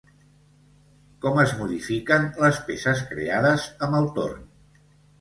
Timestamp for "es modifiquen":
1.43-2.27